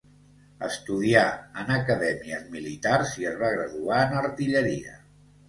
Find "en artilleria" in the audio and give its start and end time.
4.09-4.99